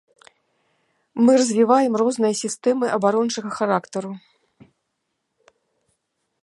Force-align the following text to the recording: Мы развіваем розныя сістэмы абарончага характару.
Мы 1.25 1.31
развіваем 1.41 1.93
розныя 2.03 2.33
сістэмы 2.43 2.85
абарончага 2.97 3.49
характару. 3.59 4.17